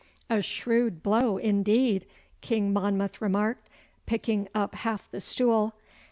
[0.31, 2.07] 'A shrewd blow indeed,'
[2.41, 3.69] King Monmouth remarked,
[4.07, 5.75] picking up half the stool.